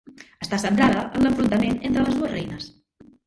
Està 0.45 0.57
centrada 0.63 1.03
en 1.19 1.27
l'enfrontament 1.27 1.77
entre 1.91 2.05
les 2.07 2.17
dues 2.21 2.33
reines. 2.37 2.69